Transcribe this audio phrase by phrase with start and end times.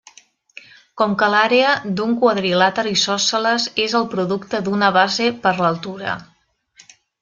[1.01, 6.21] Com que l'àrea d'un quadrilàter isòsceles és el producte d'una base per l'altura.